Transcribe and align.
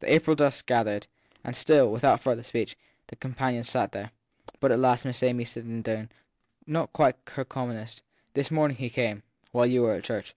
The 0.00 0.12
April 0.12 0.34
dusk 0.34 0.66
gathered, 0.66 1.06
and 1.44 1.54
still, 1.54 1.92
without 1.92 2.18
further 2.18 2.42
speech, 2.42 2.76
the 3.06 3.14
companions 3.14 3.70
sat 3.70 3.92
there. 3.92 4.10
But 4.58 4.72
at 4.72 4.80
last 4.80 5.04
Miss 5.04 5.22
Amy 5.22 5.44
said 5.44 5.64
in 5.64 5.78
a 5.78 5.82
tone 5.84 6.08
not 6.66 6.92
quite 6.92 7.14
her 7.34 7.44
commonest: 7.44 8.02
This 8.34 8.50
morning 8.50 8.78
he 8.78 8.90
came 8.90 9.22
while 9.52 9.66
you 9.68 9.82
were 9.82 9.92
at 9.94 10.02
church. 10.02 10.34